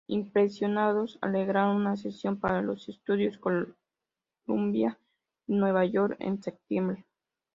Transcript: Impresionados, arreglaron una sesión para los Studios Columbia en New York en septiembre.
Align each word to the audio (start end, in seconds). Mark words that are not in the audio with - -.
Impresionados, 0.07 1.19
arreglaron 1.21 1.75
una 1.75 1.95
sesión 1.95 2.39
para 2.39 2.63
los 2.63 2.85
Studios 2.85 3.37
Columbia 3.37 4.97
en 5.47 5.59
New 5.59 5.83
York 5.91 6.15
en 6.19 6.41
septiembre. 6.41 7.05